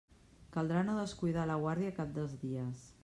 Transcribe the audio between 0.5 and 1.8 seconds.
Caldrà no descuidar la